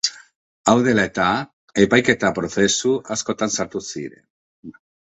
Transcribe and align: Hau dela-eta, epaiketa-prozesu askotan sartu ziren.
Hau 0.71 0.73
dela-eta, 0.87 1.27
epaiketa-prozesu 1.85 2.97
askotan 3.19 3.57
sartu 3.61 3.87
ziren. 3.93 4.29